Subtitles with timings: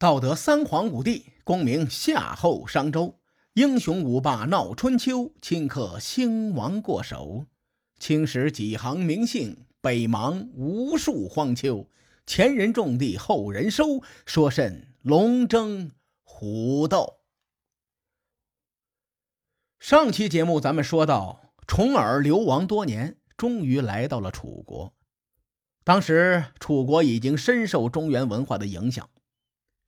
[0.00, 3.18] 道德三皇五帝，功名夏后商周，
[3.54, 7.46] 英雄五霸闹春秋，顷刻兴亡过手。
[7.98, 11.84] 青史几行名姓，北邙无数荒丘。
[12.24, 15.90] 前人种地，后人收，说甚龙争
[16.22, 17.14] 虎斗？
[19.80, 24.94] 上期节目咱们说到，重耳流亡多年，终于来到了楚国。
[25.82, 29.10] 当时楚国已经深受中原文化的影响。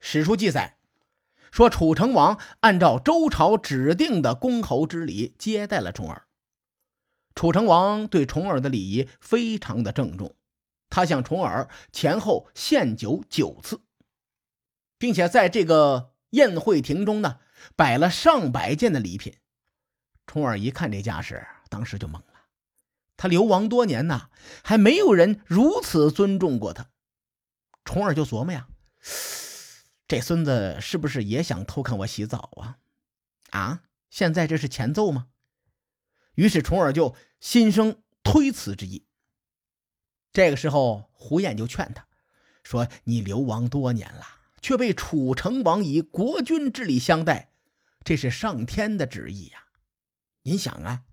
[0.00, 0.78] 史书记载
[1.52, 6.26] 说，楚成王按照周朝指定的公侯之礼接待了重耳。
[7.34, 10.34] 楚成王对重耳的礼仪非常的郑重，
[10.88, 13.80] 他向重耳前后献酒九次，
[14.98, 17.38] 并且在这个宴会亭中呢
[17.76, 19.36] 摆了上百件的礼品。
[20.26, 22.24] 重耳一看这架势，当时就懵了。
[23.16, 24.30] 他流亡多年呐，
[24.62, 26.86] 还没有人如此尊重过他。
[27.84, 28.68] 重耳就琢磨呀。
[30.10, 32.78] 这孙子是不是也想偷看我洗澡啊？
[33.50, 33.82] 啊！
[34.10, 35.28] 现在这是前奏吗？
[36.34, 39.06] 于是重耳就心生推辞之意。
[40.32, 42.08] 这个时候，胡彦就劝他
[42.64, 44.26] 说：“你流亡多年了，
[44.60, 47.52] 却被楚成王以国君之礼相待，
[48.02, 49.66] 这是上天的旨意呀！
[50.42, 51.04] 您想啊，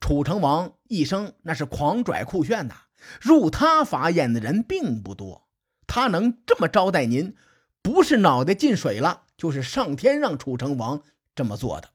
[0.00, 2.84] 楚成王一生那是狂拽酷炫呐，
[3.20, 5.50] 入他法眼的人并不多，
[5.86, 7.36] 他能这么招待您。”
[7.82, 11.02] 不是脑袋进水了，就是上天让楚成王
[11.34, 11.90] 这么做的。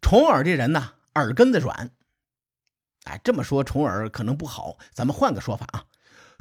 [0.00, 1.92] 重耳这人呢，耳根子软。
[3.04, 5.86] 哎，这么说重耳可能不好，咱们换个说法啊。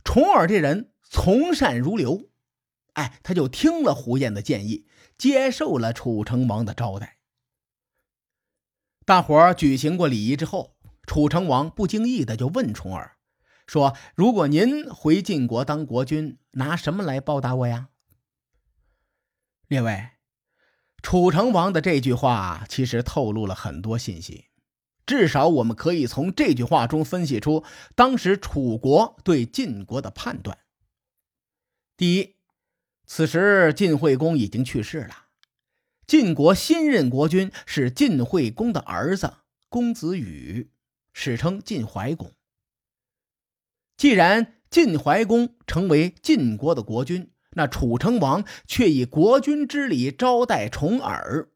[0.03, 2.29] 重耳这人从善如流，
[2.93, 7.17] 哎，他就听了胡彦的建议，接受了楚成王的招待。
[9.05, 10.75] 大伙举行过礼仪之后，
[11.05, 13.14] 楚成王不经意的就问重耳。
[13.67, 17.89] 说：“如果您回晋国当国君，拿什么来报答我呀？”
[19.67, 20.09] 列位，
[21.01, 24.45] 楚成王的这句话其实透露了很多信息，
[25.05, 27.63] 至少我们可以从这句话中分析出
[27.95, 30.59] 当时楚国对晋国的判断。
[31.97, 32.35] 第一，
[33.07, 35.25] 此时晋惠公已经去世了，
[36.05, 39.37] 晋国新任国君是晋惠公的儿子
[39.69, 40.69] 公子羽，
[41.13, 42.31] 史称晋怀公。
[43.97, 51.49] 既然晋怀公成为晋国的国君，那楚成王却以国君之礼招待重耳，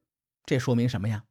[0.45, 1.25] 这说明什么呀？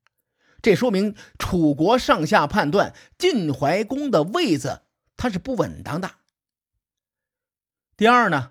[0.60, 4.82] 这说明楚国上下判断晋怀公的位子
[5.16, 6.10] 他是不稳当的。
[7.96, 8.50] 第二呢，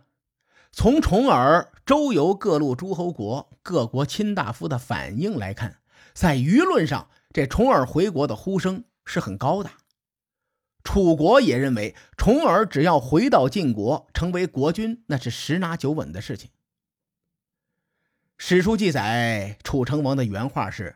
[0.72, 5.80] 从重耳周游各路诸侯国、各国卿大夫的反应来看，
[6.14, 9.70] 在舆论上，这重耳回国的呼声是很高的。
[10.88, 16.50] 楚国也认为，重耳只要回到晋国成为国君，那是十拿九稳的事情。
[18.38, 20.96] 史书记载，楚成王的原话是：“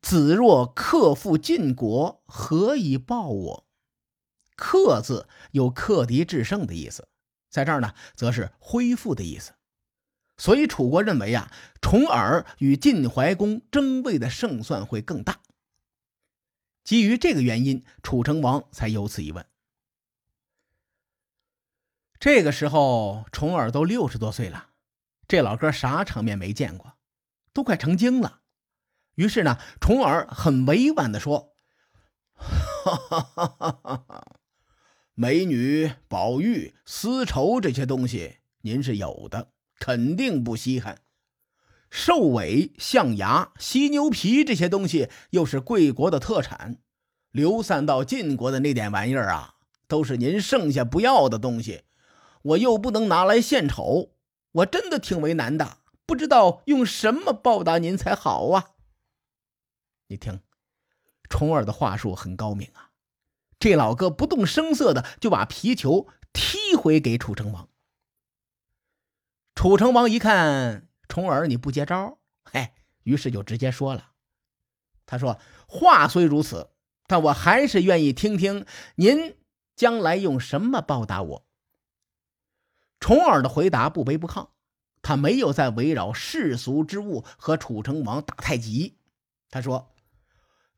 [0.00, 3.66] 子若克复晋国，何以报我
[4.54, 7.08] ？”“克”字有克敌制胜的意思，
[7.50, 9.54] 在这儿呢，则是恢复的意思。
[10.36, 11.50] 所以楚国认为啊，
[11.80, 15.40] 重耳与晋怀公争位的胜算会更大。
[16.82, 19.46] 基于这个原因，楚成王才有此一问。
[22.18, 24.70] 这个时候，重耳都六十多岁了，
[25.26, 26.94] 这老哥啥场面没见过，
[27.52, 28.40] 都快成精了。
[29.14, 31.54] 于是呢，重耳很委婉的说
[32.32, 34.36] ：“哈哈哈哈哈，
[35.14, 41.02] 美女、宝玉、丝绸这些东西，您是有的，肯定不稀罕。”
[41.90, 46.78] 兽尾、象牙、犀牛皮这些东西又是贵国的特产，
[47.32, 49.56] 流散到晋国的那点玩意儿啊，
[49.88, 51.82] 都是您剩下不要的东西，
[52.42, 54.12] 我又不能拿来献丑，
[54.52, 58.70] 我真的挺为难的，不知道用什么报答您才好啊！
[60.06, 60.40] 你听，
[61.28, 62.90] 重耳的话术很高明啊，
[63.58, 67.68] 这老哥不动声色的就把皮球踢回给楚成王。
[69.56, 70.89] 楚成王一看。
[71.10, 72.70] 重耳，你不接招，嘿，
[73.02, 74.12] 于是就直接说了。
[75.04, 76.70] 他说：“话虽如此，
[77.08, 78.64] 但我还是愿意听听
[78.94, 79.34] 您
[79.74, 81.46] 将来用什么报答我。”
[83.00, 84.50] 重耳的回答不卑不亢，
[85.02, 88.98] 他没有在围绕世俗之物和楚成王打太极。
[89.50, 89.90] 他说：“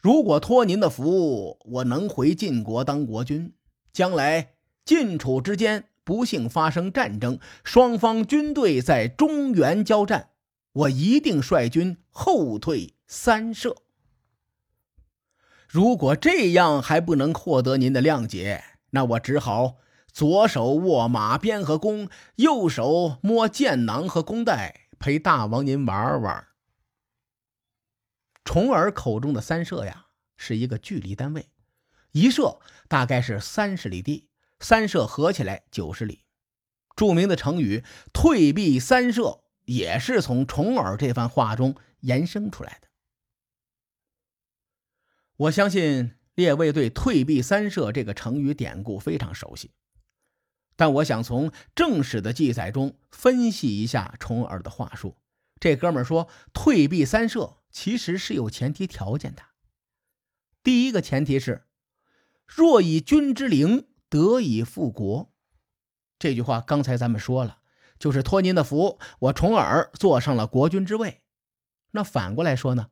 [0.00, 3.54] 如果托您的福，我能回晋国当国君，
[3.92, 4.54] 将来
[4.86, 10.30] 晋楚之间。”不幸发生战争，双方军队在中原交战，
[10.72, 13.76] 我一定率军后退三舍。
[15.68, 19.76] 如果这样还不能获得您的谅解，那我只好
[20.12, 26.48] 左手握马鞭和弓，右手摸箭囊和弓带，陪大王您玩玩。
[28.44, 31.48] 重耳口中的三射呀，是一个距离单位，
[32.10, 32.58] 一射
[32.88, 34.28] 大概是三十里地，
[34.62, 36.24] 三射合起来九十里。
[36.96, 42.88] 著名的成语“退避三舍”也是从重耳这番话中延伸出来的。
[45.36, 49.72] 我相信列位对“退避三舍”这个成语典故非常熟悉。
[50.76, 55.16] 但我想从正史的记载中分析一下重耳的话术。
[55.60, 59.42] 这哥们说“退避三舍”其实是有前提条件的。
[60.62, 61.66] 第一个前提是
[62.46, 65.32] ：“若以君之灵，得以复国。”
[66.20, 67.60] 这句话刚才咱们说了，
[67.98, 71.22] 就是托您的福，我重耳坐上了国君之位。
[71.92, 72.90] 那反过来说呢？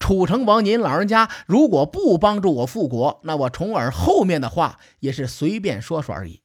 [0.00, 6.42] 楚成王您老人家如果不帮助我复国，那我重耳后面的话也是随便说说而已。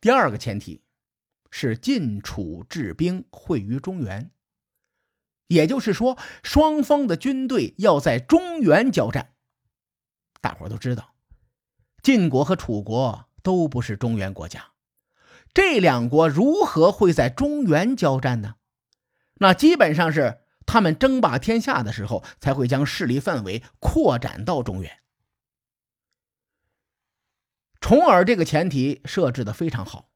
[0.00, 0.84] 第二个前提
[1.50, 4.30] 是晋楚制兵会于中原，
[5.48, 9.34] 也就是说，双方的军队要在中原交战。
[10.42, 11.13] 大伙都知道，
[12.04, 14.72] 晋国和楚国都不是中原国家，
[15.54, 18.56] 这两国如何会在中原交战呢？
[19.36, 24.98] 那基本上是他们争霸天下的时候，才会将势力范围扩展到中原。
[27.80, 30.10] 重耳这个前提设置的非常好。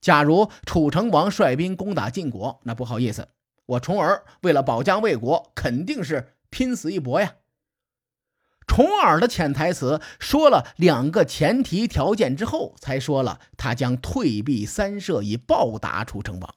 [0.00, 3.28] 假如楚成王率兵攻打晋国，那不好意思，
[3.66, 7.36] 我重耳为了保家卫国，肯定是拼死一搏呀。
[8.66, 16.54] 重耳的潜台词说了两个前提条件之后，才说了他将退避三舍以报答楚成王。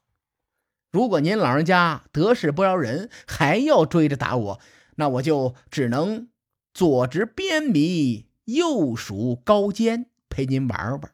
[0.91, 4.59] 如果您老人家得势不饶人，还要追着打我，
[4.95, 6.29] 那我就只能
[6.73, 10.07] 左执鞭糜，右数高肩。
[10.29, 11.11] 陪您玩玩。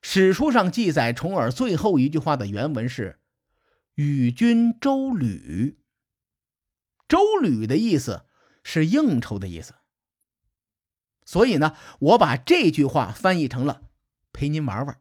[0.00, 3.18] 史书上记载，重耳最后一句话的原文是
[3.96, 5.76] “与君周旅”。
[7.08, 8.22] 周旅的意思
[8.70, 9.74] 是应酬的意思。
[11.24, 13.80] 所以呢，我把这句话翻译成了
[14.30, 15.00] “陪您玩玩”。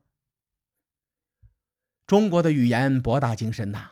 [2.08, 3.92] 中国的语言博大精深呐，“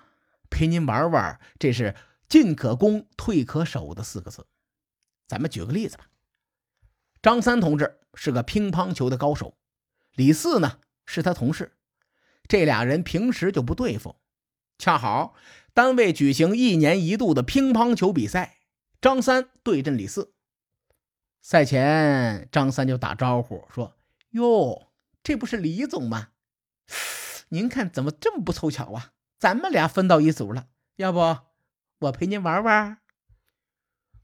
[0.50, 1.94] 陪您玩玩”这是
[2.30, 4.48] 进可攻，退可守的四个字。
[5.27, 6.07] 咱们举个例子吧。
[7.22, 9.57] 张三同志是个乒乓球的高手，
[10.13, 11.75] 李四呢是他同事，
[12.48, 14.16] 这俩人平时就不对付。
[14.77, 15.36] 恰好
[15.74, 18.54] 单位举行一年一度的乒乓球比赛，
[19.05, 20.33] 张三对阵李四。
[21.39, 23.95] 赛前，张三就打招呼说
[24.33, 24.87] ：“哟，
[25.21, 26.29] 这不是李总吗？
[27.49, 29.13] 您看怎么这么不凑巧啊？
[29.37, 31.19] 咱们俩分到一组了，要不
[31.99, 32.97] 我陪您玩玩？”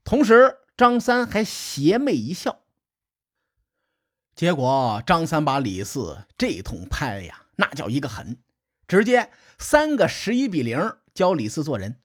[0.03, 2.63] 同时，张三还邪魅一笑。
[4.33, 8.41] 结果张三把李四这通拍呀，那叫一个狠，
[8.87, 9.29] 直接
[9.59, 12.01] 三个十一比零教李四做人。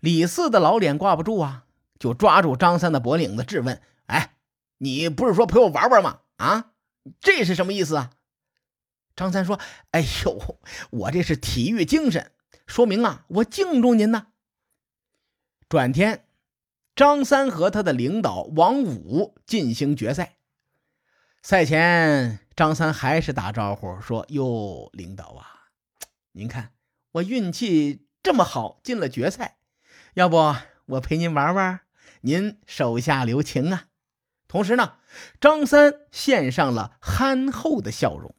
[0.00, 1.64] 李四的老脸挂不住啊，
[1.98, 4.36] 就抓住张三的脖领子质问：“哎，
[4.78, 6.20] 你不是说陪我玩玩吗？
[6.36, 6.72] 啊，
[7.20, 8.10] 这是什么意思啊？”
[9.16, 9.58] 张三说
[9.90, 10.58] ：“哎呦，
[10.90, 12.30] 我这是体育精神，
[12.66, 14.28] 说明啊，我敬重您呢。”
[15.68, 16.24] 转天，
[16.94, 20.36] 张三和他的领导王五进行决赛。
[21.42, 25.68] 赛前，张三还是打招呼说：“哟，领导啊，
[26.32, 26.72] 您看
[27.12, 29.57] 我运气这么好，进了决赛，
[30.14, 30.54] 要不
[30.86, 31.80] 我陪您玩玩？
[32.22, 33.86] 您手下留情啊！”
[34.48, 34.94] 同时呢，
[35.40, 38.34] 张三献上了憨厚的笑容。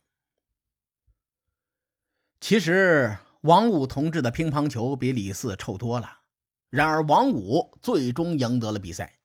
[2.42, 6.20] 其实，王五同志的乒乓球比李四臭多了。
[6.70, 9.20] 然而，王五最终赢得了比赛，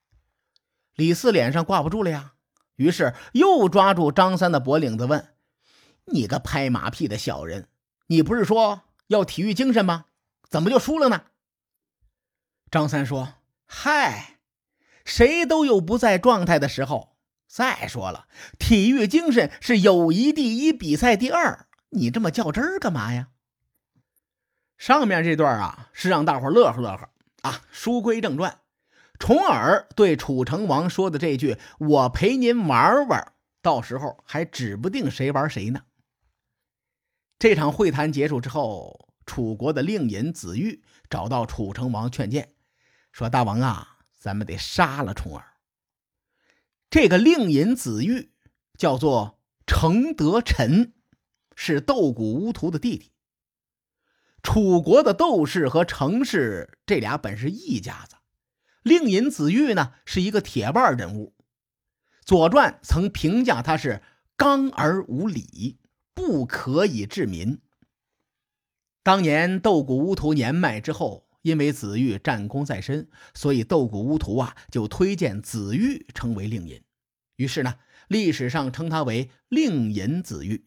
[0.95, 2.35] 李四脸上挂不住了呀。
[2.77, 5.35] 于是又抓住张三的脖领子问
[6.07, 7.69] ：“你个拍马屁的小人，
[8.09, 10.07] 你不是说要体育精神吗？
[10.51, 11.25] 怎么就输了呢？”
[12.75, 13.35] 张三说
[13.66, 14.40] ：“嗨，
[15.04, 17.16] 谁都有不在状态的时候。
[17.47, 18.26] 再说了，
[18.59, 21.69] 体育精神是友谊第一，比赛第二。
[21.90, 23.28] 你这么较真儿干嘛呀？”
[24.76, 27.09] 上面这段啊，是让大伙乐呵乐呵
[27.43, 27.62] 啊。
[27.71, 28.59] 书归正传。
[29.21, 35.83] 重耳对楚成王说的这句“我陪您玩玩”，到时候还指不定谁玩谁呢。
[37.38, 42.49] 这场会谈结束之后，楚国的令尹子玉找到楚成王劝谏，
[43.14, 45.54] 说：“大王啊，咱们得杀了重耳。”
[46.90, 48.33] 这个令尹子玉
[48.76, 50.94] 叫做程德臣，
[51.54, 53.12] 是斗谷乌图的弟弟。
[54.42, 58.16] 楚国的窦氏和程氏这俩本是一家子。
[58.83, 61.37] 令尹子玉呢是一个铁腕人物，
[62.25, 64.02] 左传》曾评价他是
[64.37, 65.78] 刚而无礼，
[66.14, 67.62] 不可以治民。
[69.04, 76.83] 当年斗谷乌图年迈之后，因为子玉战功在身，所以斗谷乌图啊就推荐子玉成为令尹。
[77.37, 77.75] 于是呢，
[78.09, 80.65] 历史上称他为令尹子玉。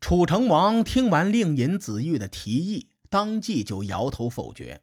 [0.00, 4.82] 楚成王听完令尹子玉的提议，当即就摇头否决。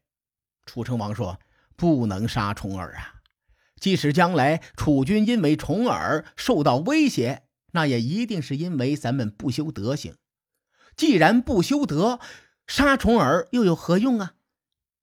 [0.68, 1.40] 楚成王说
[1.76, 3.16] ：“不能杀重耳啊！
[3.80, 10.16] 即使将来楚军因为重耳受到威胁，那也一定是因为咱们不修德行。
[10.96, 12.20] 既然不修德，
[12.70, 14.36] 杀重耳又有何用啊？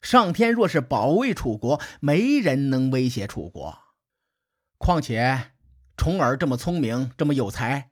[0.01, 3.77] 上天若是保卫楚国，没人能威胁楚国。
[4.79, 5.51] 况且
[5.97, 7.91] 重耳这么聪明，这么有才，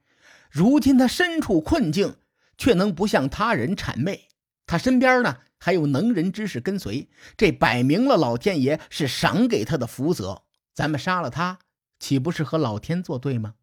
[0.49, 2.15] 如今他身处困境，
[2.57, 4.29] 却能不向他人谄媚。
[4.65, 10.43] 他身边呢？”还有能人之士跟随，这摆明了老天爷是赏给他的福泽。
[10.75, 11.59] 咱们杀了他，
[11.99, 13.55] 岂不是和老天作对吗？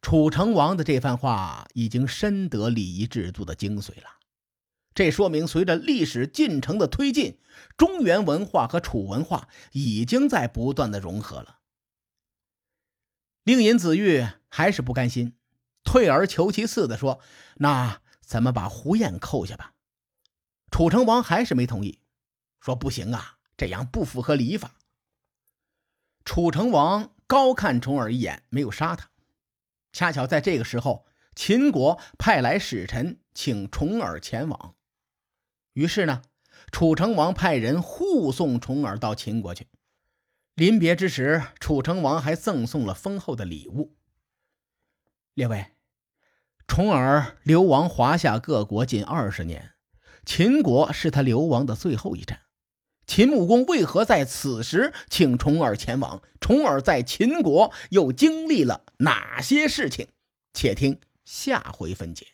[0.00, 4.15] 楚成王的这番话已经深得礼仪制度的精髓了。
[4.96, 7.38] 这说明，随着历史进程的推进，
[7.76, 11.58] 中原文化和楚文化已经在不断的融合了。
[13.44, 15.36] 令尹子玉还是不甘心，
[15.84, 17.20] 退而求其次的说
[17.60, 19.74] ：“那咱们把胡彦扣下吧。”
[20.72, 22.00] 楚成王还是没同意，
[22.58, 24.76] 说：“不行啊，这样不符合礼法。”
[26.24, 29.10] 楚成王高看重耳一眼，没有杀他。
[29.92, 34.74] 恰巧在这个时候，秦国派来使臣请重耳前往。
[35.76, 36.22] 于是呢，
[36.72, 39.68] 楚成王派人护送重耳到秦国去。
[40.54, 43.94] 临别之时，楚成王还赠送了丰厚的礼物。
[45.34, 45.66] 列位，
[46.66, 49.72] 重耳流亡华夏各国近二十年。
[50.24, 52.40] 秦国是他流亡的最后一站，
[53.06, 56.22] 秦穆公为何在此时请重耳前往？
[56.40, 60.08] 重耳在秦国又经历了哪些事情？
[60.54, 62.28] 且听下回分解。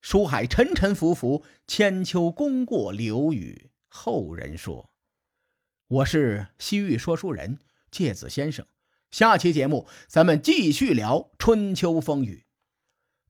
[0.00, 4.90] 书海沉沉浮浮，千秋功过留与后人说。
[5.88, 7.58] 我是西域说书人
[7.90, 8.66] 介子先生，
[9.10, 12.44] 下期节目咱们继续聊春秋风雨。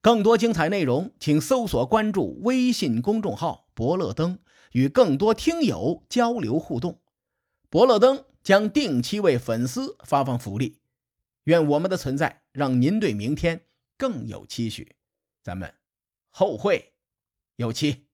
[0.01, 4.39] 更多精彩内容，请搜索关注微信公众号“伯乐灯”，
[4.73, 7.01] 与更多听友交流互动。
[7.71, 10.81] 伯乐灯将定期为粉丝发放福利。
[11.45, 13.63] 愿我们的存在让您对明天
[13.97, 14.97] 更有期许。
[15.43, 15.73] 咱们
[16.39, 16.95] 后会
[17.57, 18.08] 有期。